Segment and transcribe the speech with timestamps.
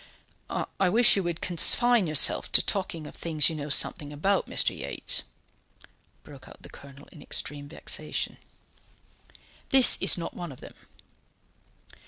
[0.79, 4.75] "I wish you would confine yourself to talking of things you know something about, Mr.
[4.75, 5.21] Yates,"
[6.23, 8.37] broke out the Colonel in extreme vexation;
[9.69, 10.73] "this is not one of them."